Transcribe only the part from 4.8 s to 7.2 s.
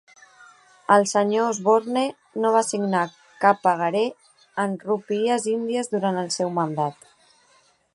rupies índies durant el seu mandat.